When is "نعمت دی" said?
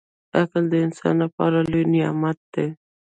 1.93-2.67